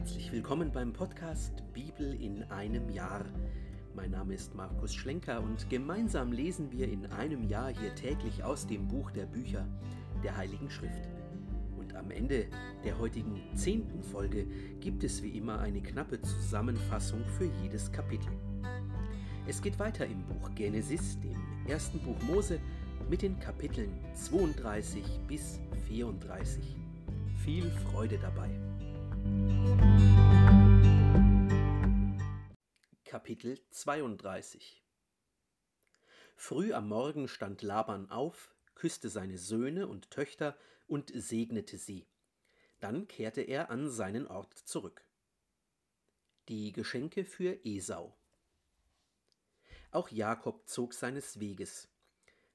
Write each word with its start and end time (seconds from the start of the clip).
Herzlich 0.00 0.32
willkommen 0.32 0.72
beim 0.72 0.94
Podcast 0.94 1.62
Bibel 1.74 2.14
in 2.14 2.42
einem 2.44 2.88
Jahr. 2.88 3.22
Mein 3.94 4.12
Name 4.12 4.32
ist 4.32 4.54
Markus 4.54 4.94
Schlenker 4.94 5.42
und 5.42 5.68
gemeinsam 5.68 6.32
lesen 6.32 6.72
wir 6.72 6.90
in 6.90 7.04
einem 7.12 7.44
Jahr 7.44 7.68
hier 7.68 7.94
täglich 7.94 8.42
aus 8.42 8.66
dem 8.66 8.88
Buch 8.88 9.10
der 9.10 9.26
Bücher 9.26 9.68
der 10.24 10.38
Heiligen 10.38 10.70
Schrift. 10.70 11.06
Und 11.76 11.94
am 11.94 12.10
Ende 12.10 12.46
der 12.82 12.98
heutigen 12.98 13.42
zehnten 13.54 14.02
Folge 14.02 14.46
gibt 14.80 15.04
es 15.04 15.22
wie 15.22 15.36
immer 15.36 15.58
eine 15.58 15.82
knappe 15.82 16.18
Zusammenfassung 16.22 17.22
für 17.36 17.50
jedes 17.62 17.92
Kapitel. 17.92 18.32
Es 19.46 19.60
geht 19.60 19.78
weiter 19.78 20.06
im 20.06 20.24
Buch 20.24 20.50
Genesis, 20.54 21.20
dem 21.20 21.36
ersten 21.68 21.98
Buch 21.98 22.16
Mose, 22.22 22.58
mit 23.10 23.20
den 23.20 23.38
Kapiteln 23.38 23.92
32 24.14 25.04
bis 25.28 25.60
34. 25.86 26.74
Viel 27.44 27.70
Freude 27.70 28.16
dabei. 28.16 28.48
Kapitel 33.04 33.60
32 33.70 34.82
Früh 36.36 36.72
am 36.72 36.88
Morgen 36.88 37.28
stand 37.28 37.62
Laban 37.62 38.08
auf, 38.10 38.54
küsste 38.74 39.08
seine 39.08 39.36
Söhne 39.36 39.88
und 39.88 40.10
Töchter 40.10 40.56
und 40.86 41.12
segnete 41.14 41.76
sie. 41.76 42.06
Dann 42.80 43.08
kehrte 43.08 43.42
er 43.42 43.70
an 43.70 43.90
seinen 43.90 44.26
Ort 44.26 44.54
zurück. 44.54 45.04
Die 46.48 46.72
Geschenke 46.72 47.24
für 47.24 47.64
Esau. 47.64 48.16
Auch 49.90 50.08
Jakob 50.08 50.68
zog 50.68 50.94
seines 50.94 51.40
Weges. 51.40 51.88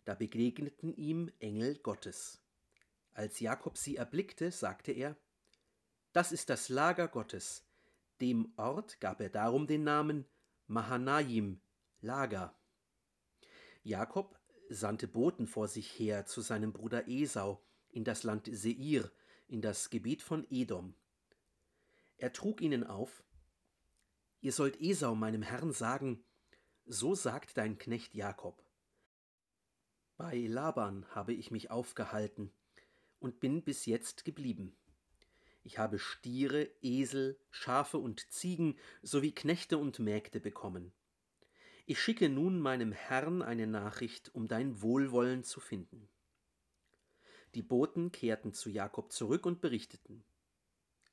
Da 0.03 0.15
begegneten 0.15 0.95
ihm 0.95 1.31
Engel 1.39 1.77
Gottes. 1.77 2.41
Als 3.13 3.39
Jakob 3.39 3.77
sie 3.77 3.97
erblickte, 3.97 4.51
sagte 4.51 4.91
er, 4.91 5.15
Das 6.15 6.31
ist 6.31 6.49
das 6.49 6.69
Lager 6.69 7.09
Gottes. 7.09 7.65
Dem 8.21 8.53
Ort 8.55 9.01
gab 9.01 9.19
er 9.19 9.27
darum 9.27 9.67
den 9.67 9.83
Namen 9.83 10.23
Mahanaim, 10.65 11.59
Lager. 11.99 12.55
Jakob 13.83 14.39
sandte 14.69 15.09
Boten 15.09 15.45
vor 15.45 15.67
sich 15.67 15.99
her 15.99 16.25
zu 16.25 16.39
seinem 16.39 16.71
Bruder 16.71 17.09
Esau 17.09 17.61
in 17.89 18.05
das 18.05 18.23
Land 18.23 18.49
Seir, 18.49 19.11
in 19.49 19.61
das 19.61 19.89
Gebiet 19.89 20.21
von 20.21 20.47
Edom. 20.49 20.95
Er 22.15 22.31
trug 22.31 22.61
ihnen 22.61 22.85
auf, 22.85 23.21
Ihr 24.39 24.53
sollt 24.53 24.79
Esau 24.79 25.15
meinem 25.15 25.41
Herrn 25.41 25.73
sagen, 25.73 26.23
so 26.85 27.13
sagt 27.13 27.57
dein 27.57 27.77
Knecht 27.77 28.15
Jakob. 28.15 28.63
Bei 30.15 30.37
Laban 30.37 31.05
habe 31.09 31.33
ich 31.33 31.51
mich 31.51 31.71
aufgehalten, 31.71 32.53
und 33.19 33.41
bin 33.41 33.63
bis 33.63 33.85
jetzt 33.85 34.23
geblieben. 34.23 34.77
Ich 35.65 35.79
habe 35.79 35.97
Stiere, 35.97 36.69
Esel, 36.83 37.39
Schafe 37.49 37.97
und 37.97 38.31
Ziegen 38.31 38.77
sowie 39.01 39.31
Knechte 39.31 39.79
und 39.79 39.97
Mägde 39.97 40.39
bekommen. 40.39 40.93
Ich 41.87 41.99
schicke 41.99 42.29
nun 42.29 42.59
meinem 42.59 42.91
Herrn 42.91 43.41
eine 43.41 43.65
Nachricht, 43.65 44.29
um 44.35 44.47
dein 44.47 44.83
Wohlwollen 44.83 45.43
zu 45.43 45.59
finden. 45.59 46.07
Die 47.55 47.63
Boten 47.63 48.11
kehrten 48.11 48.53
zu 48.53 48.69
Jakob 48.69 49.11
zurück 49.11 49.47
und 49.47 49.59
berichteten. 49.59 50.23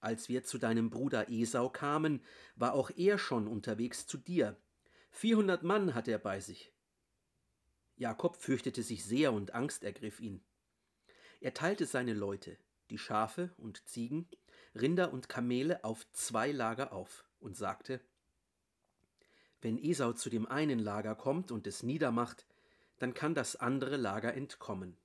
Als 0.01 0.29
wir 0.29 0.45
zu 0.45 0.59
deinem 0.59 0.91
Bruder 0.91 1.31
Esau 1.31 1.71
kamen, 1.71 2.23
war 2.55 2.75
auch 2.75 2.91
er 2.95 3.17
schon 3.17 3.49
unterwegs 3.49 4.07
zu 4.07 4.19
dir. 4.19 4.61
Vierhundert 5.11 5.63
Mann 5.63 5.95
hat 5.95 6.09
er 6.09 6.19
bei 6.19 6.41
sich. 6.41 6.75
Jakob 7.97 8.37
fürchtete 8.37 8.83
sich 8.83 9.03
sehr 9.03 9.33
und 9.33 9.55
Angst 9.55 9.83
ergriff 9.83 10.21
ihn. 10.21 10.45
Er 11.41 11.55
teilte 11.55 11.87
seine 11.87 12.13
Leute, 12.13 12.59
die 12.91 12.99
Schafe 12.99 13.55
und 13.57 13.89
Ziegen, 13.89 14.29
Rinder 14.75 15.13
und 15.13 15.29
Kamele 15.29 15.85
auf 15.85 16.11
zwei 16.13 16.51
Lager 16.51 16.93
auf 16.93 17.25
und 17.41 17.57
sagte, 17.57 18.01
Wenn 19.61 19.79
Esau 19.79 20.13
zu 20.13 20.31
dem 20.31 20.47
einen 20.47 20.79
Lager 20.79 21.15
kommt 21.15 21.51
und 21.51 21.67
es 21.67 21.83
niedermacht, 21.83 22.47
dann 22.99 23.15
kann 23.15 23.35
das 23.35 23.57
andere 23.57 23.97
Lager 23.97 24.35
entkommen. 24.35 24.97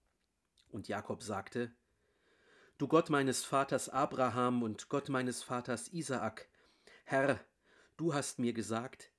Und 0.70 0.88
Jakob 0.88 1.24
sagte, 1.24 1.72
Du 2.78 2.88
Gott 2.88 3.10
meines 3.10 3.44
Vaters 3.44 3.90
Abraham 3.90 4.62
und 4.62 4.88
Gott 4.88 5.10
meines 5.10 5.42
Vaters 5.42 5.92
Isaak, 5.92 6.48
Herr, 7.06 7.40
du 7.98 8.14
hast 8.14 8.38
mir 8.38 8.54
gesagt, 8.54 9.12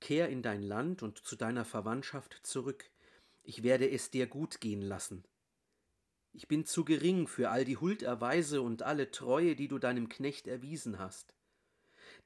Kehr 0.00 0.28
in 0.28 0.42
dein 0.42 0.62
Land 0.62 1.02
und 1.02 1.18
zu 1.18 1.36
deiner 1.36 1.64
Verwandtschaft 1.64 2.40
zurück, 2.42 2.90
ich 3.42 3.62
werde 3.62 3.90
es 3.90 4.10
dir 4.10 4.26
gut 4.26 4.60
gehen 4.60 4.82
lassen. 4.82 5.24
Ich 6.36 6.48
bin 6.48 6.66
zu 6.66 6.84
gering 6.84 7.28
für 7.28 7.50
all 7.50 7.64
die 7.64 7.76
Hulderweise 7.76 8.60
und 8.60 8.82
alle 8.82 9.12
Treue, 9.12 9.54
die 9.54 9.68
du 9.68 9.78
deinem 9.78 10.08
Knecht 10.08 10.48
erwiesen 10.48 10.98
hast. 10.98 11.32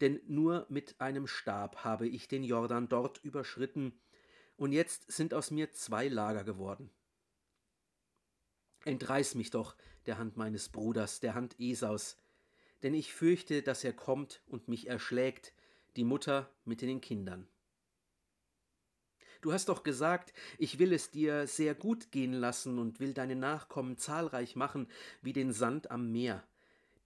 Denn 0.01 0.19
nur 0.27 0.65
mit 0.71 0.99
einem 0.99 1.27
Stab 1.27 1.85
habe 1.85 2.09
ich 2.09 2.27
den 2.27 2.43
Jordan 2.43 2.89
dort 2.89 3.23
überschritten, 3.23 3.93
und 4.57 4.73
jetzt 4.73 5.13
sind 5.13 5.35
aus 5.35 5.51
mir 5.51 5.73
zwei 5.73 6.09
Lager 6.09 6.43
geworden. 6.43 6.91
Entreiß 8.87 9.35
mich 9.35 9.51
doch 9.51 9.77
der 10.07 10.17
Hand 10.17 10.39
meines 10.39 10.71
Bruders, 10.71 11.21
der 11.21 11.35
Hand 11.35 11.61
Esaus, 11.61 12.17
denn 12.83 12.95
ich 12.95 13.13
fürchte, 13.13 13.63
dass 13.63 13.85
er 13.85 13.93
kommt 13.93 14.43
und 14.47 14.69
mich 14.69 14.89
erschlägt, 14.89 15.53
die 15.97 16.05
Mutter 16.05 16.51
mit 16.65 16.81
den 16.81 17.03
Kindern. 17.03 17.47
Du 19.41 19.53
hast 19.53 19.69
doch 19.69 19.85
gesagt, 19.85 20.33
ich 20.59 20.79
will 20.79 20.93
es 20.93 21.11
dir 21.11 21.47
sehr 21.47 21.75
gut 21.75 22.11
gehen 22.11 22.33
lassen 22.33 22.79
und 22.79 22.99
will 22.99 23.15
deine 23.15 23.37
Nachkommen 23.37 23.97
zahlreich 23.97 24.57
machen 24.57 24.89
wie 25.23 25.33
den 25.33 25.53
Sand 25.53 25.91
am 25.91 26.11
Meer, 26.11 26.43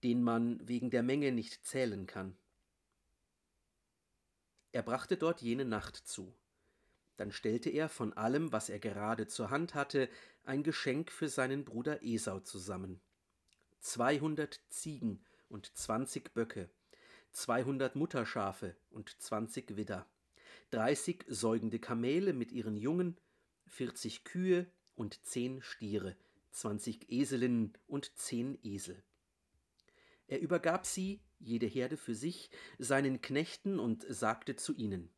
den 0.03 0.23
man 0.23 0.67
wegen 0.67 0.89
der 0.89 1.03
Menge 1.03 1.31
nicht 1.31 1.63
zählen 1.65 2.07
kann. 2.07 2.35
Er 4.71 4.81
brachte 4.81 5.17
dort 5.17 5.41
jene 5.41 5.65
Nacht 5.65 5.95
zu. 5.95 6.33
Dann 7.17 7.31
stellte 7.31 7.69
er 7.69 7.89
von 7.89 8.13
allem, 8.13 8.51
was 8.51 8.69
er 8.69 8.79
gerade 8.79 9.27
zur 9.27 9.51
Hand 9.51 9.75
hatte, 9.75 10.09
ein 10.43 10.63
Geschenk 10.63 11.11
für 11.11 11.29
seinen 11.29 11.63
Bruder 11.63 12.01
Esau 12.01 12.39
zusammen. 12.39 12.99
Zweihundert 13.79 14.59
Ziegen 14.69 15.23
und 15.49 15.77
zwanzig 15.77 16.33
Böcke, 16.33 16.71
zweihundert 17.31 17.95
Mutterschafe 17.95 18.75
und 18.89 19.21
zwanzig 19.21 19.75
Widder 19.75 20.07
dreißig 20.73 21.25
säugende 21.27 21.77
Kamele 21.77 22.33
mit 22.33 22.51
ihren 22.51 22.75
Jungen, 22.75 23.17
vierzig 23.67 24.23
Kühe 24.23 24.65
und 24.95 25.23
zehn 25.23 25.61
Stiere, 25.61 26.17
zwanzig 26.49 27.11
Eselinnen 27.11 27.73
und 27.85 28.17
zehn 28.17 28.57
Esel. 28.63 29.03
Er 30.27 30.41
übergab 30.41 30.87
sie, 30.87 31.21
jede 31.39 31.67
Herde 31.67 31.95
für 31.95 32.15
sich, 32.15 32.49
seinen 32.79 33.21
Knechten 33.21 33.77
und 33.77 34.03
sagte 34.09 34.55
zu 34.55 34.73
ihnen, 34.73 35.09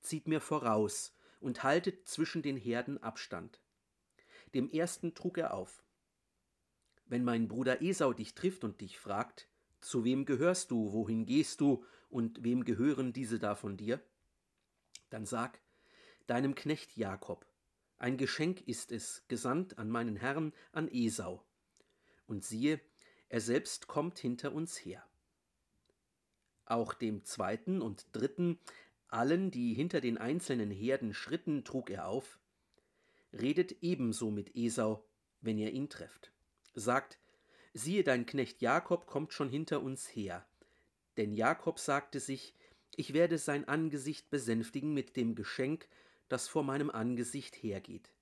Zieht 0.00 0.26
mir 0.26 0.40
voraus 0.40 1.14
und 1.40 1.64
haltet 1.64 2.08
zwischen 2.08 2.40
den 2.40 2.56
Herden 2.56 3.02
Abstand. 3.02 3.60
Dem 4.54 4.70
ersten 4.70 5.14
trug 5.14 5.36
er 5.36 5.52
auf. 5.52 5.82
Wenn 7.04 7.24
mein 7.24 7.48
Bruder 7.48 7.82
Esau 7.82 8.12
dich 8.12 8.34
trifft 8.34 8.64
und 8.64 8.80
dich 8.80 8.98
fragt, 8.98 9.48
zu 9.80 10.04
wem 10.04 10.24
gehörst 10.24 10.70
du, 10.70 10.92
wohin 10.92 11.26
gehst 11.26 11.60
du 11.60 11.84
und 12.08 12.42
wem 12.42 12.64
gehören 12.64 13.12
diese 13.12 13.38
da 13.38 13.54
von 13.54 13.76
dir? 13.76 14.00
Dann 15.10 15.26
sag 15.26 15.60
deinem 16.26 16.54
Knecht 16.54 16.96
Jakob, 16.96 17.46
ein 17.98 18.16
Geschenk 18.16 18.60
ist 18.68 18.92
es, 18.92 19.24
gesandt 19.28 19.78
an 19.78 19.90
meinen 19.90 20.16
Herrn, 20.16 20.52
an 20.72 20.88
Esau. 20.88 21.42
Und 22.26 22.44
siehe, 22.44 22.80
er 23.28 23.40
selbst 23.40 23.88
kommt 23.88 24.18
hinter 24.18 24.52
uns 24.52 24.76
her. 24.76 25.04
Auch 26.64 26.94
dem 26.94 27.24
zweiten 27.24 27.80
und 27.80 28.06
dritten, 28.12 28.60
allen, 29.08 29.50
die 29.50 29.74
hinter 29.74 30.00
den 30.00 30.18
einzelnen 30.18 30.70
Herden 30.70 31.12
schritten, 31.14 31.64
trug 31.64 31.90
er 31.90 32.06
auf, 32.06 32.38
redet 33.32 33.82
ebenso 33.82 34.30
mit 34.30 34.54
Esau, 34.54 35.04
wenn 35.40 35.58
ihr 35.58 35.72
ihn 35.72 35.88
trefft. 35.88 36.30
Sagt, 36.74 37.18
siehe, 37.74 38.04
dein 38.04 38.26
Knecht 38.26 38.60
Jakob 38.60 39.06
kommt 39.06 39.32
schon 39.32 39.48
hinter 39.48 39.82
uns 39.82 40.06
her. 40.14 40.46
Denn 41.16 41.32
Jakob 41.32 41.80
sagte 41.80 42.20
sich, 42.20 42.54
ich 42.98 43.12
werde 43.12 43.38
sein 43.38 43.68
Angesicht 43.68 44.28
besänftigen 44.28 44.92
mit 44.92 45.16
dem 45.16 45.36
Geschenk, 45.36 45.88
das 46.26 46.48
vor 46.48 46.64
meinem 46.64 46.90
Angesicht 46.90 47.54
hergeht. 47.54 48.12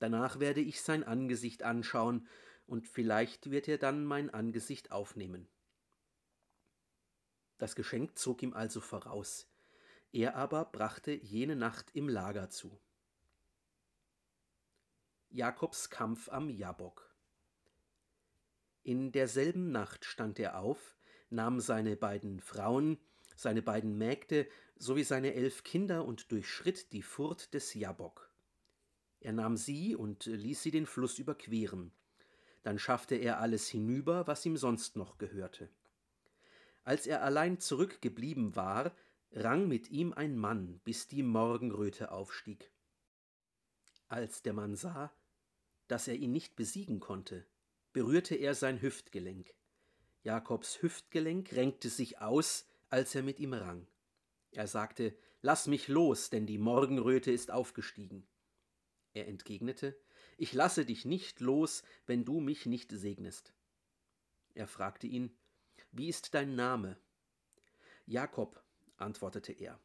Danach 0.00 0.40
werde 0.40 0.60
ich 0.60 0.80
sein 0.80 1.04
Angesicht 1.04 1.62
anschauen, 1.62 2.26
und 2.66 2.88
vielleicht 2.88 3.52
wird 3.52 3.68
er 3.68 3.78
dann 3.78 4.04
mein 4.04 4.30
Angesicht 4.30 4.90
aufnehmen. 4.90 5.46
Das 7.58 7.76
Geschenk 7.76 8.18
zog 8.18 8.42
ihm 8.42 8.52
also 8.52 8.80
voraus, 8.80 9.46
er 10.12 10.34
aber 10.34 10.64
brachte 10.64 11.12
jene 11.12 11.54
Nacht 11.54 11.92
im 11.94 12.08
Lager 12.08 12.50
zu. 12.50 12.80
Jakobs 15.30 15.88
Kampf 15.88 16.28
am 16.30 16.50
Jabok. 16.50 17.14
In 18.82 19.12
derselben 19.12 19.70
Nacht 19.70 20.04
stand 20.04 20.40
er 20.40 20.58
auf, 20.58 20.96
nahm 21.30 21.60
seine 21.60 21.94
beiden 21.94 22.40
Frauen, 22.40 22.98
seine 23.36 23.62
beiden 23.62 23.96
Mägde 23.98 24.46
sowie 24.76 25.04
seine 25.04 25.34
elf 25.34 25.62
Kinder 25.62 26.04
und 26.04 26.30
durchschritt 26.30 26.92
die 26.92 27.02
Furt 27.02 27.54
des 27.54 27.74
Jabok. 27.74 28.30
Er 29.20 29.32
nahm 29.32 29.56
sie 29.56 29.96
und 29.96 30.26
ließ 30.26 30.62
sie 30.62 30.70
den 30.70 30.86
Fluss 30.86 31.18
überqueren. 31.18 31.92
Dann 32.62 32.78
schaffte 32.78 33.14
er 33.14 33.40
alles 33.40 33.68
hinüber, 33.68 34.26
was 34.26 34.44
ihm 34.44 34.56
sonst 34.56 34.96
noch 34.96 35.18
gehörte. 35.18 35.70
Als 36.82 37.06
er 37.06 37.22
allein 37.22 37.58
zurückgeblieben 37.58 38.56
war, 38.56 38.94
rang 39.32 39.66
mit 39.68 39.90
ihm 39.90 40.12
ein 40.12 40.36
Mann, 40.36 40.80
bis 40.84 41.08
die 41.08 41.22
Morgenröte 41.22 42.12
aufstieg. 42.12 42.70
Als 44.08 44.42
der 44.42 44.52
Mann 44.52 44.76
sah, 44.76 45.12
dass 45.88 46.08
er 46.08 46.14
ihn 46.14 46.32
nicht 46.32 46.56
besiegen 46.56 47.00
konnte, 47.00 47.46
berührte 47.92 48.34
er 48.34 48.54
sein 48.54 48.80
Hüftgelenk. 48.80 49.54
Jakobs 50.22 50.82
Hüftgelenk 50.82 51.52
renkte 51.52 51.88
sich 51.88 52.20
aus, 52.20 52.66
als 52.94 53.12
er 53.16 53.24
mit 53.24 53.40
ihm 53.40 53.54
rang. 53.54 53.88
Er 54.52 54.68
sagte, 54.68 55.16
Lass 55.42 55.66
mich 55.66 55.88
los, 55.88 56.30
denn 56.30 56.46
die 56.46 56.58
Morgenröte 56.58 57.32
ist 57.32 57.50
aufgestiegen. 57.50 58.24
Er 59.14 59.26
entgegnete, 59.26 59.98
Ich 60.36 60.52
lasse 60.52 60.86
dich 60.86 61.04
nicht 61.04 61.40
los, 61.40 61.82
wenn 62.06 62.24
du 62.24 62.38
mich 62.38 62.66
nicht 62.66 62.92
segnest. 62.92 63.52
Er 64.54 64.68
fragte 64.68 65.08
ihn, 65.08 65.36
Wie 65.90 66.08
ist 66.08 66.34
dein 66.34 66.54
Name? 66.54 66.96
Jakob, 68.06 68.62
antwortete 68.96 69.52
er. 69.52 69.80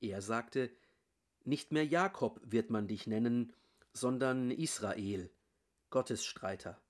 Er 0.00 0.22
sagte, 0.22 0.70
Nicht 1.44 1.70
mehr 1.70 1.84
Jakob 1.84 2.40
wird 2.42 2.70
man 2.70 2.88
dich 2.88 3.06
nennen, 3.06 3.52
sondern 3.92 4.50
Israel, 4.50 5.30
Gottesstreiter, 5.90 6.80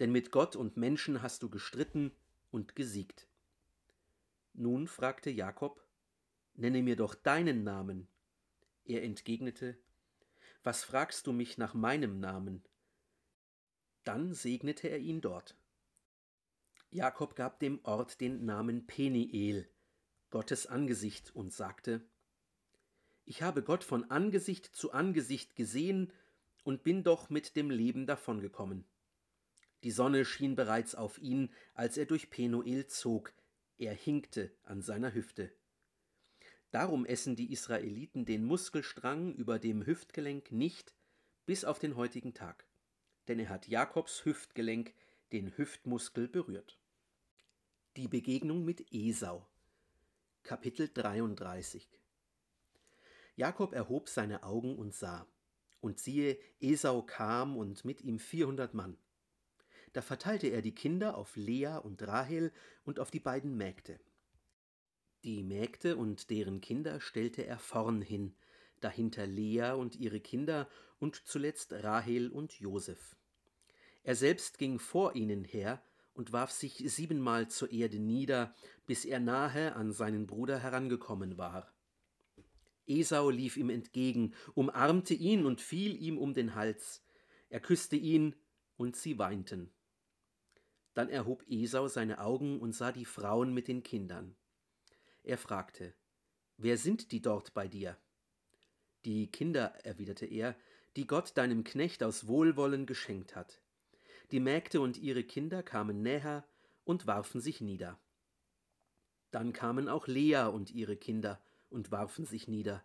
denn 0.00 0.12
mit 0.12 0.30
Gott 0.30 0.54
und 0.54 0.76
Menschen 0.76 1.22
hast 1.22 1.42
du 1.42 1.48
gestritten 1.48 2.12
und 2.50 2.76
gesiegt. 2.76 3.26
Nun 4.58 4.88
fragte 4.88 5.28
Jakob, 5.28 5.86
Nenne 6.54 6.82
mir 6.82 6.96
doch 6.96 7.14
deinen 7.14 7.62
Namen. 7.62 8.08
Er 8.86 9.02
entgegnete, 9.02 9.76
Was 10.62 10.82
fragst 10.82 11.26
du 11.26 11.34
mich 11.34 11.58
nach 11.58 11.74
meinem 11.74 12.20
Namen? 12.20 12.64
Dann 14.04 14.32
segnete 14.32 14.88
er 14.88 14.98
ihn 14.98 15.20
dort. 15.20 15.58
Jakob 16.90 17.36
gab 17.36 17.60
dem 17.60 17.84
Ort 17.84 18.22
den 18.22 18.46
Namen 18.46 18.86
Peniel, 18.86 19.68
Gottes 20.30 20.66
Angesicht, 20.66 21.36
und 21.36 21.52
sagte, 21.52 22.08
Ich 23.26 23.42
habe 23.42 23.62
Gott 23.62 23.84
von 23.84 24.10
Angesicht 24.10 24.74
zu 24.74 24.92
Angesicht 24.92 25.54
gesehen 25.54 26.10
und 26.64 26.82
bin 26.82 27.04
doch 27.04 27.28
mit 27.28 27.56
dem 27.56 27.68
Leben 27.68 28.06
davongekommen. 28.06 28.86
Die 29.82 29.90
Sonne 29.90 30.24
schien 30.24 30.56
bereits 30.56 30.94
auf 30.94 31.18
ihn, 31.18 31.52
als 31.74 31.98
er 31.98 32.06
durch 32.06 32.30
Penuel 32.30 32.86
zog, 32.86 33.34
er 33.78 33.94
hinkte 33.94 34.50
an 34.62 34.82
seiner 34.82 35.14
Hüfte. 35.14 35.52
Darum 36.70 37.06
essen 37.06 37.36
die 37.36 37.52
Israeliten 37.52 38.24
den 38.24 38.44
Muskelstrang 38.44 39.34
über 39.34 39.58
dem 39.58 39.86
Hüftgelenk 39.86 40.52
nicht 40.52 40.94
bis 41.46 41.64
auf 41.64 41.78
den 41.78 41.96
heutigen 41.96 42.34
Tag, 42.34 42.66
denn 43.28 43.38
er 43.38 43.48
hat 43.48 43.68
Jakobs 43.68 44.24
Hüftgelenk, 44.24 44.92
den 45.32 45.56
Hüftmuskel, 45.56 46.28
berührt. 46.28 46.78
Die 47.96 48.08
Begegnung 48.08 48.64
mit 48.64 48.92
Esau 48.92 49.46
Kapitel 50.42 50.88
33 50.92 51.88
Jakob 53.36 53.72
erhob 53.74 54.08
seine 54.08 54.42
Augen 54.42 54.76
und 54.76 54.94
sah. 54.94 55.26
Und 55.80 55.98
siehe, 55.98 56.38
Esau 56.60 57.02
kam 57.02 57.56
und 57.56 57.84
mit 57.84 58.02
ihm 58.02 58.18
vierhundert 58.18 58.72
Mann. 58.74 58.96
Da 59.96 60.02
verteilte 60.02 60.48
er 60.48 60.60
die 60.60 60.74
Kinder 60.74 61.16
auf 61.16 61.36
Lea 61.36 61.78
und 61.82 62.06
Rahel 62.06 62.52
und 62.84 63.00
auf 63.00 63.10
die 63.10 63.18
beiden 63.18 63.56
Mägde. 63.56 63.98
Die 65.24 65.42
Mägde 65.42 65.96
und 65.96 66.28
deren 66.28 66.60
Kinder 66.60 67.00
stellte 67.00 67.46
er 67.46 67.58
vorn 67.58 68.02
hin, 68.02 68.34
dahinter 68.80 69.26
Lea 69.26 69.70
und 69.70 69.96
ihre 69.96 70.20
Kinder 70.20 70.68
und 70.98 71.16
zuletzt 71.26 71.72
Rahel 71.72 72.30
und 72.30 72.60
Josef. 72.60 73.16
Er 74.02 74.16
selbst 74.16 74.58
ging 74.58 74.78
vor 74.78 75.16
ihnen 75.16 75.44
her 75.44 75.82
und 76.12 76.30
warf 76.30 76.50
sich 76.50 76.74
siebenmal 76.92 77.48
zur 77.48 77.72
Erde 77.72 77.98
nieder, 77.98 78.54
bis 78.84 79.06
er 79.06 79.18
nahe 79.18 79.76
an 79.76 79.92
seinen 79.92 80.26
Bruder 80.26 80.58
herangekommen 80.58 81.38
war. 81.38 81.72
Esau 82.86 83.30
lief 83.30 83.56
ihm 83.56 83.70
entgegen, 83.70 84.34
umarmte 84.52 85.14
ihn 85.14 85.46
und 85.46 85.62
fiel 85.62 85.96
ihm 85.96 86.18
um 86.18 86.34
den 86.34 86.54
Hals. 86.54 87.02
Er 87.48 87.60
küsste 87.60 87.96
ihn, 87.96 88.34
und 88.76 88.94
sie 88.94 89.18
weinten. 89.18 89.72
Dann 90.96 91.10
erhob 91.10 91.44
Esau 91.46 91.88
seine 91.88 92.20
Augen 92.20 92.58
und 92.58 92.72
sah 92.72 92.90
die 92.90 93.04
Frauen 93.04 93.52
mit 93.52 93.68
den 93.68 93.82
Kindern. 93.82 94.34
Er 95.24 95.36
fragte, 95.36 95.92
Wer 96.56 96.78
sind 96.78 97.12
die 97.12 97.20
dort 97.20 97.52
bei 97.52 97.68
dir? 97.68 97.98
Die 99.04 99.30
Kinder, 99.30 99.74
erwiderte 99.84 100.24
er, 100.24 100.56
die 100.96 101.06
Gott 101.06 101.36
deinem 101.36 101.64
Knecht 101.64 102.02
aus 102.02 102.28
Wohlwollen 102.28 102.86
geschenkt 102.86 103.36
hat. 103.36 103.60
Die 104.30 104.40
Mägde 104.40 104.80
und 104.80 104.96
ihre 104.96 105.22
Kinder 105.22 105.62
kamen 105.62 106.00
näher 106.00 106.48
und 106.84 107.06
warfen 107.06 107.42
sich 107.42 107.60
nieder. 107.60 108.00
Dann 109.32 109.52
kamen 109.52 109.90
auch 109.90 110.06
Lea 110.06 110.46
und 110.50 110.70
ihre 110.70 110.96
Kinder 110.96 111.42
und 111.68 111.90
warfen 111.90 112.24
sich 112.24 112.48
nieder. 112.48 112.82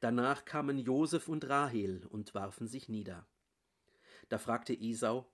Danach 0.00 0.46
kamen 0.46 0.78
Josef 0.78 1.28
und 1.28 1.46
Rahel 1.46 2.06
und 2.06 2.34
warfen 2.34 2.66
sich 2.66 2.88
nieder. 2.88 3.28
Da 4.30 4.38
fragte 4.38 4.72
Esau, 4.72 5.30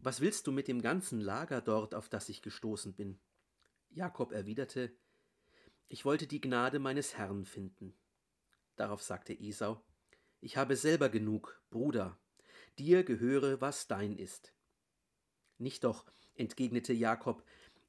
Was 0.00 0.20
willst 0.20 0.46
du 0.46 0.52
mit 0.52 0.68
dem 0.68 0.80
ganzen 0.80 1.20
Lager 1.20 1.60
dort, 1.60 1.94
auf 1.94 2.08
das 2.08 2.28
ich 2.28 2.40
gestoßen 2.40 2.94
bin? 2.94 3.18
Jakob 3.90 4.32
erwiderte, 4.32 4.92
Ich 5.88 6.04
wollte 6.04 6.26
die 6.26 6.40
Gnade 6.40 6.78
meines 6.78 7.16
Herrn 7.16 7.44
finden. 7.44 7.94
Darauf 8.76 9.02
sagte 9.02 9.32
Esau, 9.32 9.82
Ich 10.40 10.56
habe 10.56 10.76
selber 10.76 11.08
genug, 11.08 11.60
Bruder, 11.70 12.16
dir 12.78 13.02
gehöre, 13.02 13.60
was 13.60 13.88
dein 13.88 14.16
ist. 14.16 14.52
Nicht 15.58 15.82
doch, 15.82 16.04
entgegnete 16.36 16.92
Jakob, 16.92 17.42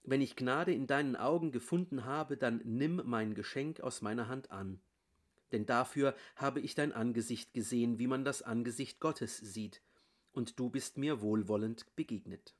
wenn 0.03 0.21
ich 0.21 0.35
Gnade 0.35 0.73
in 0.73 0.87
deinen 0.87 1.15
Augen 1.15 1.51
gefunden 1.51 2.05
habe, 2.05 2.37
dann 2.37 2.61
nimm 2.63 3.03
mein 3.05 3.35
Geschenk 3.35 3.81
aus 3.81 4.01
meiner 4.01 4.27
Hand 4.27 4.49
an. 4.49 4.81
Denn 5.51 5.67
dafür 5.67 6.15
habe 6.35 6.59
ich 6.59 6.73
dein 6.73 6.91
Angesicht 6.91 7.53
gesehen, 7.53 7.99
wie 7.99 8.07
man 8.07 8.25
das 8.25 8.41
Angesicht 8.41 8.99
Gottes 8.99 9.37
sieht, 9.37 9.83
und 10.39 10.57
du 10.57 10.71
bist 10.71 10.97
mir 10.97 11.21
wohlwollend 11.21 11.95
begegnet. 11.95 12.55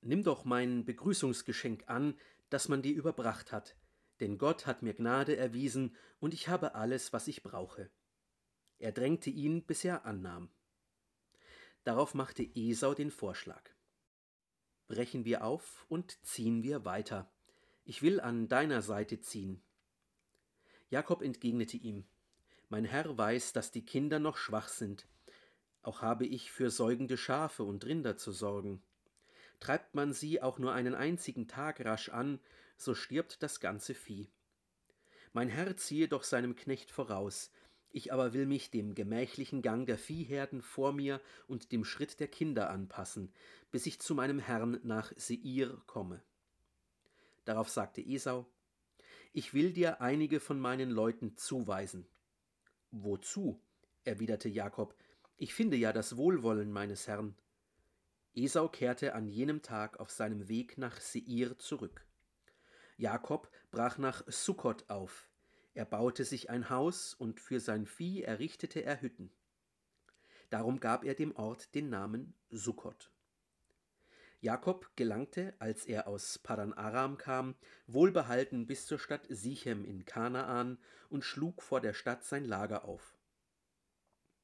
Nimm 0.00 0.24
doch 0.24 0.44
mein 0.44 0.84
Begrüßungsgeschenk 0.84 1.84
an, 1.86 2.18
das 2.50 2.68
man 2.68 2.82
dir 2.82 2.96
überbracht 2.96 3.52
hat, 3.52 3.76
denn 4.18 4.38
Gott 4.38 4.66
hat 4.66 4.82
mir 4.82 4.94
Gnade 4.94 5.36
erwiesen, 5.36 5.94
und 6.18 6.34
ich 6.34 6.48
habe 6.48 6.74
alles, 6.74 7.12
was 7.12 7.28
ich 7.28 7.44
brauche. 7.44 7.88
Er 8.80 8.90
drängte 8.90 9.30
ihn, 9.30 9.62
bis 9.62 9.84
er 9.84 10.04
annahm. 10.04 10.50
Darauf 11.84 12.14
machte 12.14 12.42
Esau 12.42 12.94
den 12.94 13.12
Vorschlag 13.12 13.70
brechen 14.92 15.24
wir 15.24 15.42
auf 15.42 15.86
und 15.88 16.22
ziehen 16.22 16.62
wir 16.62 16.84
weiter. 16.84 17.32
Ich 17.86 18.02
will 18.02 18.20
an 18.20 18.46
deiner 18.48 18.82
Seite 18.82 19.20
ziehen. 19.20 19.62
Jakob 20.90 21.22
entgegnete 21.22 21.78
ihm, 21.78 22.04
Mein 22.68 22.84
Herr 22.84 23.16
weiß, 23.16 23.54
dass 23.54 23.70
die 23.70 23.86
Kinder 23.86 24.18
noch 24.18 24.36
schwach 24.36 24.68
sind. 24.68 25.08
Auch 25.82 26.02
habe 26.02 26.26
ich 26.26 26.52
für 26.52 26.70
säugende 26.70 27.16
Schafe 27.16 27.64
und 27.64 27.84
Rinder 27.84 28.16
zu 28.16 28.32
sorgen. 28.32 28.82
Treibt 29.60 29.94
man 29.94 30.12
sie 30.12 30.40
auch 30.40 30.58
nur 30.58 30.72
einen 30.72 30.94
einzigen 30.94 31.48
Tag 31.48 31.84
rasch 31.84 32.08
an, 32.08 32.40
so 32.76 32.94
stirbt 32.94 33.42
das 33.42 33.60
ganze 33.60 33.94
Vieh. 33.94 34.28
Mein 35.32 35.48
Herr 35.48 35.76
ziehe 35.76 36.08
doch 36.08 36.24
seinem 36.24 36.56
Knecht 36.56 36.90
voraus, 36.90 37.50
ich 37.94 38.12
aber 38.12 38.32
will 38.32 38.46
mich 38.46 38.70
dem 38.70 38.94
gemächlichen 38.94 39.60
Gang 39.60 39.86
der 39.86 39.98
Viehherden 39.98 40.62
vor 40.62 40.92
mir 40.92 41.20
und 41.46 41.72
dem 41.72 41.84
Schritt 41.84 42.20
der 42.20 42.28
Kinder 42.28 42.70
anpassen, 42.70 43.32
bis 43.70 43.84
ich 43.86 44.00
zu 44.00 44.14
meinem 44.14 44.38
Herrn 44.38 44.80
nach 44.82 45.12
Seir 45.16 45.76
komme. 45.86 46.22
Darauf 47.44 47.68
sagte 47.68 48.00
Esau, 48.00 48.46
Ich 49.34 49.52
will 49.52 49.72
dir 49.72 50.00
einige 50.00 50.40
von 50.40 50.58
meinen 50.58 50.90
Leuten 50.90 51.36
zuweisen. 51.36 52.06
Wozu? 52.90 53.60
erwiderte 54.04 54.48
Jakob, 54.48 54.94
ich 55.36 55.54
finde 55.54 55.76
ja 55.76 55.92
das 55.92 56.16
Wohlwollen 56.16 56.70
meines 56.70 57.08
Herrn. 57.08 57.34
Esau 58.34 58.68
kehrte 58.68 59.14
an 59.14 59.28
jenem 59.28 59.62
Tag 59.62 60.00
auf 60.00 60.10
seinem 60.10 60.48
Weg 60.48 60.78
nach 60.78 61.00
Seir 61.00 61.58
zurück. 61.58 62.06
Jakob 62.96 63.50
brach 63.70 63.98
nach 63.98 64.22
Sukkot 64.26 64.88
auf, 64.88 65.28
er 65.74 65.84
baute 65.86 66.24
sich 66.24 66.50
ein 66.50 66.68
Haus 66.68 67.14
und 67.14 67.40
für 67.40 67.58
sein 67.58 67.86
Vieh 67.86 68.22
errichtete 68.22 68.84
er 68.84 69.00
Hütten. 69.00 69.30
Darum 70.50 70.80
gab 70.80 71.04
er 71.04 71.14
dem 71.14 71.34
Ort 71.34 71.74
den 71.74 71.88
Namen 71.88 72.34
Sukkot. 72.50 73.10
Jakob 74.40 74.90
gelangte, 74.96 75.54
als 75.60 75.86
er 75.86 76.08
aus 76.08 76.38
Padan 76.38 76.72
Aram 76.74 77.16
kam, 77.16 77.54
wohlbehalten 77.86 78.66
bis 78.66 78.86
zur 78.86 78.98
Stadt 78.98 79.24
Sichem 79.28 79.84
in 79.84 80.04
Kanaan 80.04 80.78
und 81.08 81.24
schlug 81.24 81.62
vor 81.62 81.80
der 81.80 81.94
Stadt 81.94 82.24
sein 82.24 82.44
Lager 82.44 82.84
auf. 82.84 83.11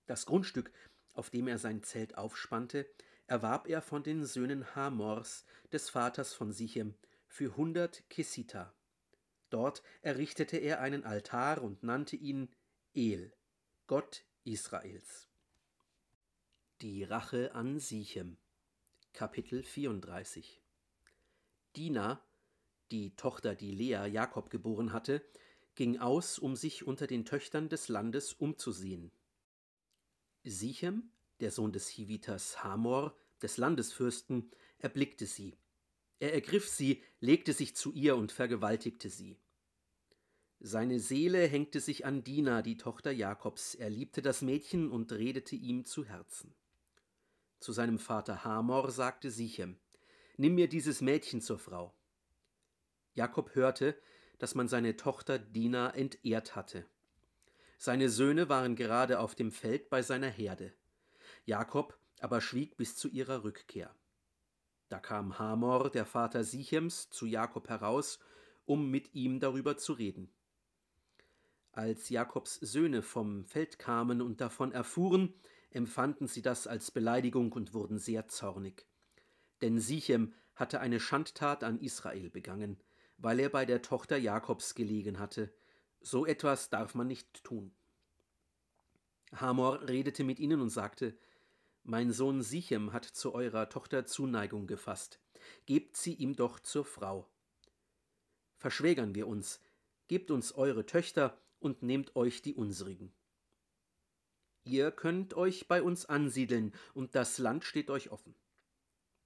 Das 0.09 0.25
Grundstück, 0.25 0.73
auf 1.13 1.29
dem 1.29 1.49
er 1.49 1.59
sein 1.59 1.83
Zelt 1.83 2.17
aufspannte, 2.17 2.89
erwarb 3.27 3.69
er 3.69 3.83
von 3.83 4.03
den 4.03 4.25
Söhnen 4.25 4.75
Hamors, 4.75 5.45
des 5.71 5.91
Vaters 5.91 6.33
von 6.33 6.51
Sichem, 6.51 6.95
für 7.27 7.57
hundert 7.59 8.09
Kesita. 8.09 8.75
Dort 9.51 9.83
errichtete 10.01 10.57
er 10.57 10.81
einen 10.81 11.05
Altar 11.05 11.63
und 11.63 11.83
nannte 11.83 12.17
ihn 12.17 12.49
El, 12.95 13.35
Gott 13.87 14.25
Israels. 14.45 15.29
Die 16.81 17.05
Rache 17.05 17.55
an 17.55 17.79
Sichem 17.79 18.39
Kapitel 19.13 19.63
34 19.63 20.63
Dina, 21.77 22.25
die 22.91 23.15
Tochter, 23.15 23.55
die 23.55 23.73
Lea 23.73 24.07
Jakob 24.07 24.49
geboren 24.49 24.95
hatte, 24.95 25.23
ging 25.75 25.99
aus, 25.99 26.39
um 26.39 26.57
sich 26.57 26.87
unter 26.87 27.07
den 27.07 27.27
Töchtern 27.27 27.69
des 27.69 27.89
Landes 27.89 28.33
umzusehen. 28.33 29.13
Sichem, 30.51 31.11
der 31.41 31.51
Sohn 31.51 31.73
des 31.73 31.89
Hiviters 31.89 32.63
Hamor, 32.65 33.17
des 33.43 33.57
Landesfürsten, 33.57 34.51
erblickte 34.79 35.27
sie. 35.27 35.57
Er 36.21 36.35
ergriff 36.35 36.69
sie, 36.69 37.03
legte 37.21 37.53
sich 37.53 37.77
zu 37.77 37.93
ihr 37.93 38.17
und 38.17 38.33
vergewaltigte 38.33 39.09
sie. 39.09 39.39
Seine 40.61 40.99
Seele 40.99 41.47
hängte 41.47 41.79
sich 41.79 42.05
an 42.05 42.25
Dina, 42.25 42.63
die 42.63 42.77
Tochter 42.77 43.13
Jakobs. 43.13 43.77
Er 43.77 43.91
liebte 43.91 44.23
das 44.23 44.43
Mädchen 44.43 44.91
und 44.91 45.13
redete 45.13 45.55
ihm 45.55 45.85
zu 45.85 46.05
Herzen. 46.05 46.55
Zu 47.61 47.73
seinem 47.73 47.99
Vater 47.99 48.45
Hamor 48.45 48.91
sagte 48.91 49.31
Sichem: 49.31 49.79
Nimm 50.37 50.57
mir 50.57 50.69
dieses 50.69 51.01
Mädchen 51.01 51.41
zur 51.41 51.59
Frau. 51.59 51.95
Jakob 53.15 53.55
hörte, 53.55 54.01
dass 54.39 54.55
man 54.55 54.69
seine 54.69 54.97
Tochter 54.97 55.39
Dina 55.39 55.91
entehrt 55.91 56.57
hatte. 56.57 56.89
Seine 57.79 58.11
Söhne 58.11 58.49
waren 58.49 58.77
gerade 58.77 59.21
auf 59.21 59.35
dem 59.35 59.53
Feld 59.53 59.89
bei 59.89 60.03
seiner 60.03 60.29
Herde. 60.29 60.75
Jakob 61.47 61.97
aber 62.21 62.41
schwieg 62.41 62.77
bis 62.77 62.97
zu 62.97 63.09
ihrer 63.09 63.45
Rückkehr. 63.45 63.95
Da 64.89 64.99
kam 64.99 65.39
Hamor, 65.39 65.91
der 65.91 66.05
Vater 66.05 66.45
Sichems, 66.45 67.09
zu 67.11 67.27
Jakob 67.27 67.69
heraus, 67.69 68.19
um 68.65 68.91
mit 68.91 69.15
ihm 69.15 69.39
darüber 69.39 69.77
zu 69.77 69.93
reden. 69.93 70.31
Als 71.73 72.09
Jakobs 72.09 72.57
Söhne 72.57 73.03
vom 73.03 73.45
Feld 73.45 73.79
kamen 73.79 74.21
und 74.21 74.41
davon 74.41 74.73
erfuhren, 74.73 75.35
empfanden 75.71 76.27
sie 76.27 76.43
das 76.43 76.67
als 76.67 76.91
Beleidigung 76.91 77.53
und 77.53 77.75
wurden 77.75 77.99
sehr 77.99 78.27
zornig. 78.27 78.87
Denn 79.63 79.79
Sichem 79.79 80.35
hatte 80.55 80.81
eine 80.81 80.99
Schandtat 80.99 81.63
an 81.63 81.79
Israel 81.79 82.31
begangen, 82.31 82.83
weil 83.19 83.39
er 83.39 83.51
bei 83.51 83.65
der 83.65 83.83
Tochter 83.83 84.17
Jakobs 84.17 84.75
gelegen 84.75 85.21
hatte. 85.21 85.53
So 86.01 86.27
etwas 86.27 86.71
darf 86.71 86.95
man 86.95 87.07
nicht 87.07 87.45
tun. 87.45 87.73
Hamor 89.35 89.89
redete 89.89 90.25
mit 90.25 90.39
ihnen 90.39 90.61
und 90.61 90.71
sagte, 90.71 91.17
Mein 91.83 92.13
Sohn 92.13 92.43
Sichem 92.43 92.93
hat 92.93 93.05
zu 93.05 93.35
eurer 93.35 93.69
Tochter 93.69 94.07
Zuneigung 94.07 94.67
gefasst. 94.67 95.21
Gebt 95.67 95.97
sie 95.97 96.15
ihm 96.15 96.35
doch 96.37 96.61
zur 96.61 96.85
Frau. 96.85 97.29
Verschwägern 98.57 99.15
wir 99.15 99.27
uns, 99.27 99.61
gebt 100.09 100.31
uns 100.31 100.53
eure 100.53 100.87
Töchter 100.87 101.39
und 101.61 101.83
nehmt 101.83 102.17
euch 102.17 102.43
die 102.43 102.55
unsrigen. 102.55 103.13
Ihr 104.65 104.91
könnt 104.91 105.35
euch 105.35 105.69
bei 105.69 105.83
uns 105.83 106.07
ansiedeln, 106.07 106.75
und 106.93 107.15
das 107.15 107.39
Land 107.39 107.65
steht 107.65 107.89
euch 107.89 108.11
offen. 108.11 108.35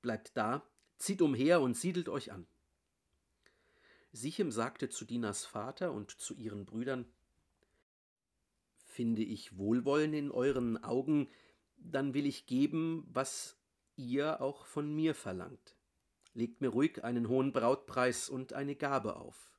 Bleibt 0.00 0.36
da, 0.36 0.62
zieht 0.98 1.22
umher 1.22 1.60
und 1.60 1.76
siedelt 1.76 2.08
euch 2.08 2.30
an. 2.30 2.46
Sichem 4.12 4.52
sagte 4.52 4.90
zu 4.90 5.04
Dinas 5.04 5.44
Vater 5.44 5.92
und 5.92 6.10
zu 6.10 6.34
ihren 6.34 6.66
Brüdern, 6.66 7.06
Finde 8.84 9.22
ich 9.22 9.56
Wohlwollen 9.56 10.12
in 10.12 10.30
euren 10.30 10.82
Augen, 10.84 11.30
dann 11.78 12.12
will 12.12 12.26
ich 12.26 12.46
geben, 12.46 13.08
was 13.10 13.56
ihr 13.96 14.42
auch 14.42 14.66
von 14.66 14.94
mir 14.94 15.14
verlangt. 15.14 15.76
Legt 16.34 16.60
mir 16.60 16.68
ruhig 16.68 17.02
einen 17.02 17.28
hohen 17.28 17.52
Brautpreis 17.52 18.28
und 18.28 18.52
eine 18.52 18.76
Gabe 18.76 19.16
auf. 19.16 19.50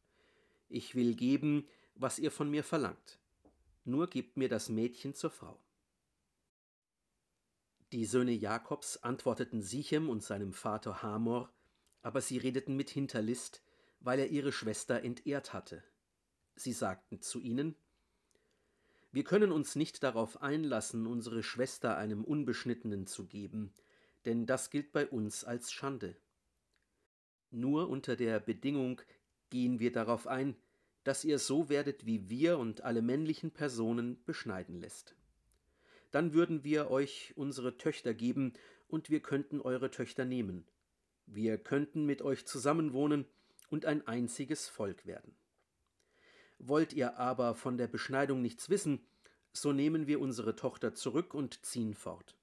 Ich 0.70 0.94
will 0.94 1.16
geben, 1.16 1.68
was 1.96 2.20
ihr 2.20 2.32
von 2.32 2.50
mir 2.50 2.64
verlangt. 2.64 3.20
Nur 3.86 4.08
gebt 4.08 4.38
mir 4.38 4.50
das 4.50 4.70
Mädchen 4.70 5.16
zur 5.16 5.32
Frau. 5.32 5.60
Die 7.92 8.06
Söhne 8.06 8.32
Jakobs 8.32 8.98
antworteten 8.98 9.62
Sichem 9.62 10.10
und 10.10 10.24
seinem 10.24 10.54
Vater 10.54 11.04
Hamor, 11.04 11.52
aber 12.02 12.22
sie 12.22 12.38
redeten 12.38 12.76
mit 12.76 12.90
Hinterlist, 12.90 13.62
weil 14.04 14.20
er 14.20 14.28
ihre 14.28 14.52
Schwester 14.52 15.02
entehrt 15.02 15.54
hatte. 15.54 15.84
Sie 16.56 16.74
sagten 16.74 17.22
zu 17.22 17.40
ihnen, 17.40 17.76
Wir 19.12 19.24
können 19.24 19.52
uns 19.52 19.76
nicht 19.76 20.04
darauf 20.04 20.42
einlassen, 20.42 21.08
unsere 21.08 21.42
Schwester 21.42 21.98
einem 21.98 22.24
Unbeschnittenen 22.24 23.08
zu 23.08 23.26
geben, 23.26 23.74
denn 24.26 24.46
das 24.46 24.70
gilt 24.70 24.92
bei 24.92 25.08
uns 25.08 25.44
als 25.44 25.72
Schande. 25.72 26.16
Nur 27.50 27.90
unter 27.90 28.16
der 28.16 28.40
Bedingung 28.40 29.02
gehen 29.50 29.80
wir 29.80 29.92
darauf 29.92 30.28
ein, 30.28 30.56
dass 31.04 31.24
ihr 31.24 31.40
so 31.40 31.70
werdet 31.70 32.06
wie 32.06 32.30
wir 32.30 32.58
und 32.58 32.82
alle 32.82 33.02
männlichen 33.02 33.52
Personen 33.52 34.24
beschneiden 34.26 34.80
lässt. 34.80 35.16
Dann 36.12 36.34
würden 36.34 36.64
wir 36.64 36.92
euch 36.92 37.34
unsere 37.36 37.78
Töchter 37.78 38.14
geben, 38.14 38.54
und 38.88 39.10
wir 39.10 39.22
könnten 39.22 39.60
eure 39.60 39.90
Töchter 39.90 40.24
nehmen. 40.24 40.68
Wir 41.26 41.58
könnten 41.58 42.06
mit 42.06 42.22
euch 42.22 42.46
zusammenwohnen 42.46 43.26
und 43.70 43.86
ein 43.86 44.08
einziges 44.08 44.68
Volk 44.68 45.06
werden. 45.06 45.36
Wollt 46.60 46.94
ihr 46.94 47.18
aber 47.18 47.56
von 47.56 47.78
der 47.78 47.88
Beschneidung 47.88 48.42
nichts 48.42 48.70
wissen, 48.70 49.06
so 49.52 49.72
nehmen 49.72 50.08
wir 50.08 50.20
unsere 50.20 50.56
Tochter 50.56 50.94
zurück 50.94 51.34
und 51.34 51.66
ziehen 51.66 51.94
fort. 51.94 52.36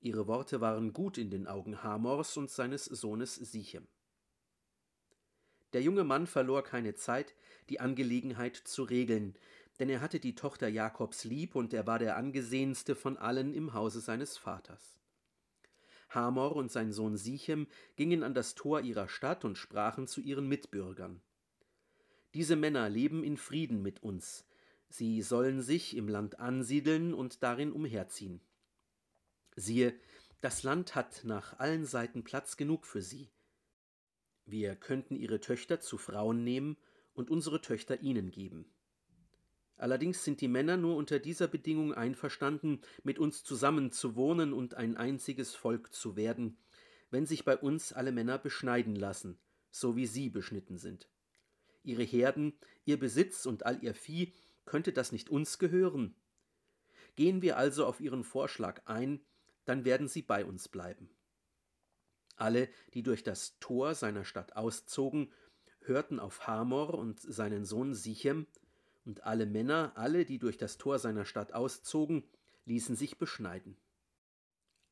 Ihre 0.00 0.26
Worte 0.26 0.60
waren 0.60 0.92
gut 0.92 1.18
in 1.18 1.30
den 1.30 1.46
Augen 1.46 1.82
Hamors 1.82 2.36
und 2.36 2.50
seines 2.50 2.84
Sohnes 2.84 3.34
Sichem. 3.34 3.88
Der 5.72 5.82
junge 5.82 6.04
Mann 6.04 6.26
verlor 6.26 6.62
keine 6.62 6.94
Zeit, 6.94 7.34
die 7.68 7.80
Angelegenheit 7.80 8.56
zu 8.56 8.84
regeln, 8.84 9.36
denn 9.78 9.88
er 9.88 10.00
hatte 10.00 10.20
die 10.20 10.34
Tochter 10.34 10.68
Jakobs 10.68 11.24
lieb 11.24 11.54
und 11.54 11.74
er 11.74 11.86
war 11.86 11.98
der 11.98 12.16
angesehenste 12.16 12.94
von 12.94 13.16
allen 13.16 13.54
im 13.54 13.74
Hause 13.74 14.00
seines 14.00 14.38
Vaters. 14.38 14.97
Hamor 16.08 16.56
und 16.56 16.70
sein 16.70 16.92
Sohn 16.92 17.16
Sichem 17.16 17.66
gingen 17.96 18.22
an 18.22 18.34
das 18.34 18.54
Tor 18.54 18.80
ihrer 18.80 19.08
Stadt 19.08 19.44
und 19.44 19.58
sprachen 19.58 20.06
zu 20.06 20.20
ihren 20.20 20.48
Mitbürgern. 20.48 21.20
Diese 22.34 22.56
Männer 22.56 22.88
leben 22.88 23.24
in 23.24 23.36
Frieden 23.36 23.82
mit 23.82 24.02
uns. 24.02 24.44
Sie 24.88 25.22
sollen 25.22 25.60
sich 25.60 25.96
im 25.96 26.08
Land 26.08 26.40
ansiedeln 26.40 27.14
und 27.14 27.42
darin 27.42 27.72
umherziehen. 27.72 28.40
Siehe, 29.56 29.94
das 30.40 30.62
Land 30.62 30.94
hat 30.94 31.24
nach 31.24 31.58
allen 31.58 31.84
Seiten 31.84 32.24
Platz 32.24 32.56
genug 32.56 32.86
für 32.86 33.02
sie. 33.02 33.28
Wir 34.46 34.76
könnten 34.76 35.16
ihre 35.16 35.40
Töchter 35.40 35.80
zu 35.80 35.98
Frauen 35.98 36.44
nehmen 36.44 36.76
und 37.12 37.30
unsere 37.30 37.60
Töchter 37.60 38.00
ihnen 38.00 38.30
geben. 38.30 38.64
Allerdings 39.78 40.24
sind 40.24 40.40
die 40.40 40.48
Männer 40.48 40.76
nur 40.76 40.96
unter 40.96 41.20
dieser 41.20 41.46
Bedingung 41.46 41.94
einverstanden, 41.94 42.80
mit 43.04 43.20
uns 43.20 43.44
zusammen 43.44 43.92
zu 43.92 44.16
wohnen 44.16 44.52
und 44.52 44.74
ein 44.74 44.96
einziges 44.96 45.54
Volk 45.54 45.94
zu 45.94 46.16
werden, 46.16 46.58
wenn 47.10 47.26
sich 47.26 47.44
bei 47.44 47.56
uns 47.56 47.92
alle 47.92 48.10
Männer 48.10 48.38
beschneiden 48.38 48.96
lassen, 48.96 49.38
so 49.70 49.96
wie 49.96 50.06
sie 50.06 50.30
beschnitten 50.30 50.78
sind. 50.78 51.08
Ihre 51.84 52.02
Herden, 52.02 52.58
ihr 52.84 52.98
Besitz 52.98 53.46
und 53.46 53.64
all 53.64 53.82
ihr 53.82 53.94
Vieh, 53.94 54.34
könnte 54.64 54.92
das 54.92 55.12
nicht 55.12 55.30
uns 55.30 55.58
gehören? 55.58 56.16
Gehen 57.14 57.40
wir 57.40 57.56
also 57.56 57.86
auf 57.86 58.00
ihren 58.00 58.24
Vorschlag 58.24 58.82
ein, 58.86 59.20
dann 59.64 59.84
werden 59.84 60.08
sie 60.08 60.22
bei 60.22 60.44
uns 60.44 60.68
bleiben. 60.68 61.08
Alle, 62.36 62.68
die 62.94 63.02
durch 63.02 63.22
das 63.22 63.58
Tor 63.60 63.94
seiner 63.94 64.24
Stadt 64.24 64.56
auszogen, 64.56 65.32
hörten 65.80 66.18
auf 66.18 66.46
Hamor 66.46 66.94
und 66.94 67.20
seinen 67.20 67.64
Sohn 67.64 67.94
Sichem, 67.94 68.46
und 69.08 69.24
alle 69.24 69.46
Männer, 69.46 69.92
alle, 69.94 70.26
die 70.26 70.38
durch 70.38 70.58
das 70.58 70.76
Tor 70.76 70.98
seiner 70.98 71.24
Stadt 71.24 71.54
auszogen, 71.54 72.24
ließen 72.66 72.94
sich 72.94 73.16
beschneiden. 73.16 73.78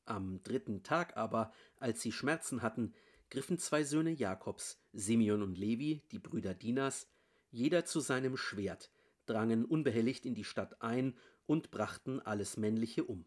Am 0.06 0.42
dritten 0.42 0.82
Tag 0.82 1.18
aber, 1.18 1.52
als 1.76 2.00
sie 2.00 2.12
Schmerzen 2.12 2.62
hatten, 2.62 2.94
griffen 3.28 3.58
zwei 3.58 3.84
Söhne 3.84 4.12
Jakobs, 4.12 4.80
Simeon 4.94 5.42
und 5.42 5.58
Levi, 5.58 6.02
die 6.12 6.18
Brüder 6.18 6.54
Dinas, 6.54 7.08
jeder 7.50 7.84
zu 7.84 8.00
seinem 8.00 8.38
Schwert, 8.38 8.90
drangen 9.26 9.66
unbehelligt 9.66 10.24
in 10.24 10.34
die 10.34 10.44
Stadt 10.44 10.80
ein 10.80 11.14
und 11.44 11.70
brachten 11.70 12.20
alles 12.20 12.56
Männliche 12.56 13.04
um. 13.04 13.26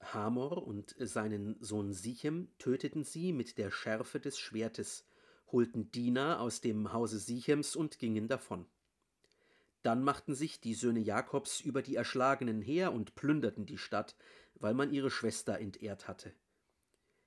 Hamor 0.00 0.66
und 0.66 0.94
seinen 0.98 1.62
Sohn 1.62 1.92
Sichem 1.92 2.48
töteten 2.58 3.04
sie 3.04 3.34
mit 3.34 3.58
der 3.58 3.70
Schärfe 3.70 4.18
des 4.18 4.38
Schwertes, 4.38 5.04
holten 5.52 5.90
Dina 5.90 6.38
aus 6.38 6.62
dem 6.62 6.94
Hause 6.94 7.18
Sichems 7.18 7.76
und 7.76 7.98
gingen 7.98 8.28
davon. 8.28 8.66
Dann 9.84 10.02
machten 10.02 10.34
sich 10.34 10.62
die 10.62 10.72
Söhne 10.72 11.00
Jakobs 11.00 11.60
über 11.60 11.82
die 11.82 11.94
Erschlagenen 11.94 12.62
her 12.62 12.94
und 12.94 13.14
plünderten 13.14 13.66
die 13.66 13.76
Stadt, 13.76 14.16
weil 14.54 14.72
man 14.72 14.90
ihre 14.90 15.10
Schwester 15.10 15.60
entehrt 15.60 16.08
hatte. 16.08 16.32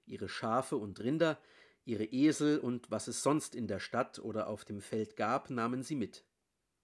Ihre 0.08 0.28
Schafe 0.28 0.76
und 0.76 1.00
Rinder, 1.00 1.40
ihre 1.86 2.06
Esel 2.06 2.58
und 2.58 2.90
was 2.90 3.08
es 3.08 3.22
sonst 3.22 3.54
in 3.54 3.68
der 3.68 3.80
Stadt 3.80 4.18
oder 4.18 4.48
auf 4.48 4.66
dem 4.66 4.82
Feld 4.82 5.16
gab, 5.16 5.52
nahmen 5.52 5.84
sie 5.84 5.96
mit. 5.96 6.26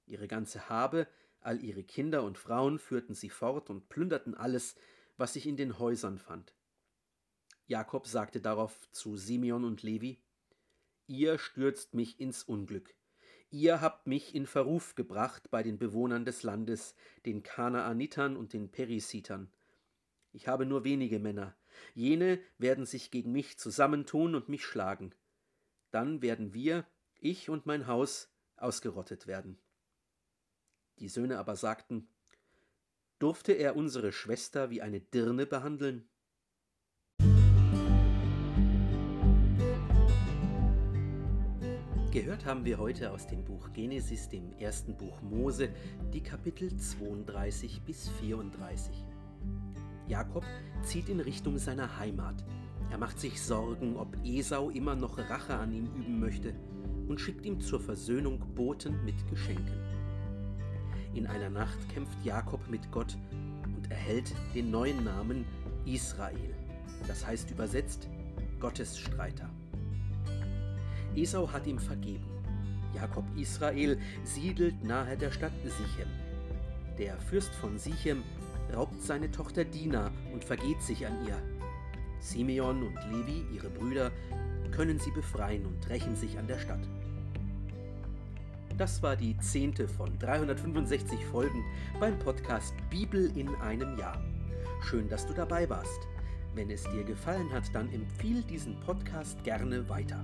Ihre 0.06 0.28
ganze 0.28 0.70
Habe, 0.70 1.08
all 1.40 1.64
ihre 1.64 1.84
Kinder 1.84 2.22
und 2.22 2.38
Frauen 2.38 2.78
führten 2.78 3.16
sie 3.16 3.32
fort 3.32 3.72
und 3.72 3.90
plünderten 3.90 4.36
alles, 4.36 4.76
was 5.18 5.34
sich 5.34 5.48
in 5.48 5.58
den 5.58 5.80
Häusern 5.80 6.20
fand. 6.20 6.54
Jakob 7.66 8.06
sagte 8.06 8.42
darauf 8.42 8.80
zu 8.92 9.18
Simeon 9.18 9.64
und 9.64 9.82
Levi, 9.82 10.22
Ihr 11.08 11.40
stürzt 11.40 11.96
mich 11.96 12.20
ins 12.20 12.44
Unglück. 12.44 12.94
Ihr 13.54 13.82
habt 13.82 14.08
mich 14.08 14.34
in 14.34 14.48
Verruf 14.48 14.96
gebracht 14.96 15.52
bei 15.52 15.62
den 15.62 15.78
Bewohnern 15.78 16.26
des 16.26 16.42
Landes, 16.42 16.96
den 17.28 17.44
Kanaanitern 17.44 18.36
und 18.36 18.52
den 18.52 18.72
Perisitern. 18.72 19.48
Ich 20.32 20.48
habe 20.48 20.66
nur 20.66 20.84
wenige 20.84 21.20
Männer. 21.20 21.56
Jene 21.94 22.40
werden 22.58 22.88
sich 22.88 23.12
gegen 23.12 23.32
mich 23.32 23.60
zusammentun 23.60 24.34
und 24.34 24.50
mich 24.50 24.66
schlagen. 24.66 25.14
dann 25.92 26.24
werden 26.24 26.56
wir, 26.56 26.88
ich 27.20 27.48
und 27.52 27.68
mein 27.68 27.86
Haus, 27.86 28.34
ausgerottet 28.58 29.28
werden. 29.28 29.60
Die 30.98 31.08
Söhne 31.08 31.38
aber 31.38 31.56
sagten, 31.56 32.08
Durfte 33.20 33.52
er 33.52 33.76
unsere 33.76 34.14
Schwester 34.14 34.72
wie 34.72 34.82
eine 34.82 35.00
Dirne 35.00 35.46
behandeln? 35.46 36.10
Gehört 42.14 42.46
haben 42.46 42.64
wir 42.64 42.78
heute 42.78 43.12
aus 43.12 43.26
dem 43.26 43.44
Buch 43.44 43.74
Genesis, 43.74 44.30
dem 44.30 44.54
ersten 44.60 44.96
Buch 44.96 45.20
Mose, 45.24 45.70
die 46.14 46.22
Kapitel 46.22 46.72
32 46.78 47.82
bis 47.82 48.08
34. 48.08 49.04
Jakob 50.08 50.46
zieht 50.84 51.10
in 51.10 51.20
Richtung 51.20 51.58
seiner 51.58 51.98
Heimat. 51.98 52.46
Er 52.92 53.00
macht 53.00 53.20
sich 53.20 53.42
Sorgen, 53.42 53.98
ob 53.98 54.16
Esau 54.24 54.70
immer 54.70 54.94
noch 54.94 55.18
Rache 55.18 55.56
an 55.56 55.74
ihm 55.74 55.88
üben 55.88 56.20
möchte 56.20 56.54
und 57.08 57.20
schickt 57.20 57.48
ihm 57.48 57.60
zur 57.60 57.80
Versöhnung 57.80 58.38
Boten 58.54 59.04
mit 59.04 59.28
Geschenken. 59.28 59.80
In 61.16 61.26
einer 61.26 61.50
Nacht 61.50 61.90
kämpft 61.90 62.24
Jakob 62.24 62.70
mit 62.70 62.92
Gott 62.92 63.18
und 63.76 63.90
erhält 63.90 64.32
den 64.54 64.70
neuen 64.70 65.04
Namen 65.04 65.46
Israel. 65.88 66.54
Das 67.08 67.26
heißt 67.26 67.50
übersetzt 67.50 68.08
Gottesstreiter. 68.60 69.50
Esau 71.16 71.52
hat 71.52 71.68
ihm 71.68 71.80
vergeben. 71.80 72.26
Jakob 72.94 73.26
Israel 73.36 73.98
siedelt 74.24 74.84
nahe 74.84 75.18
der 75.18 75.32
Stadt 75.32 75.54
Sichem. 75.64 76.10
Der 76.98 77.18
Fürst 77.18 77.54
von 77.56 77.78
Sichem 77.78 78.24
raubt 78.74 79.02
seine 79.02 79.32
Tochter 79.32 79.66
Dina 79.66 80.12
und 80.32 80.44
vergeht 80.44 80.82
sich 80.82 81.06
an 81.06 81.26
ihr. 81.26 81.38
Simeon 82.20 82.84
und 82.84 82.96
Levi, 83.12 83.46
ihre 83.54 83.70
Brüder, 83.70 84.12
können 84.72 85.00
sie 85.00 85.12
befreien 85.12 85.66
und 85.66 85.90
rächen 85.90 86.16
sich 86.16 86.38
an 86.38 86.48
der 86.48 86.60
Stadt. 86.60 86.88
Das 88.78 89.04
war 89.04 89.16
die 89.16 89.38
zehnte 89.38 89.88
von 89.88 90.18
365 90.18 91.24
Folgen 91.26 91.64
beim 92.00 92.18
Podcast 92.18 92.74
Bibel 92.90 93.32
in 93.38 93.54
einem 93.56 93.98
Jahr. 94.00 94.20
Schön, 94.82 95.08
dass 95.10 95.28
du 95.28 95.34
dabei 95.34 95.70
warst. 95.70 96.08
Wenn 96.56 96.72
es 96.72 96.84
dir 96.84 97.04
gefallen 97.04 97.52
hat, 97.52 97.64
dann 97.74 97.92
empfiehl 97.94 98.42
diesen 98.44 98.80
Podcast 98.80 99.44
gerne 99.44 99.88
weiter. 99.90 100.24